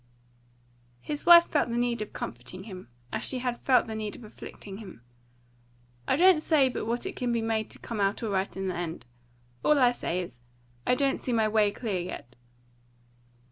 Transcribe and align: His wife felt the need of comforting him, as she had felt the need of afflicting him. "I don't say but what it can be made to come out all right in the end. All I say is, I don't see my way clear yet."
His 1.01 1.27
wife 1.27 1.45
felt 1.45 1.69
the 1.69 1.77
need 1.77 2.01
of 2.01 2.11
comforting 2.11 2.63
him, 2.63 2.87
as 3.13 3.23
she 3.23 3.37
had 3.37 3.55
felt 3.59 3.85
the 3.85 3.93
need 3.93 4.15
of 4.15 4.23
afflicting 4.23 4.77
him. 4.77 5.03
"I 6.07 6.15
don't 6.15 6.39
say 6.39 6.69
but 6.69 6.87
what 6.87 7.05
it 7.05 7.15
can 7.15 7.31
be 7.31 7.43
made 7.43 7.69
to 7.69 7.77
come 7.77 8.01
out 8.01 8.23
all 8.23 8.31
right 8.31 8.57
in 8.57 8.67
the 8.67 8.75
end. 8.75 9.05
All 9.63 9.77
I 9.77 9.91
say 9.91 10.19
is, 10.23 10.39
I 10.87 10.95
don't 10.95 11.19
see 11.19 11.33
my 11.33 11.47
way 11.47 11.69
clear 11.69 11.99
yet." 12.01 12.35